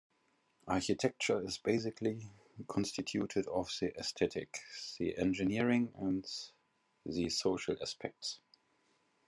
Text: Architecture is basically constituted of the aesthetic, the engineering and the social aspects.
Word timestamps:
Architecture 0.67 1.45
is 1.45 1.59
basically 1.59 2.27
constituted 2.67 3.45
of 3.47 3.69
the 3.79 3.95
aesthetic, 3.97 4.57
the 4.97 5.15
engineering 5.15 5.91
and 5.95 6.25
the 7.05 7.29
social 7.29 7.75
aspects. 7.79 8.39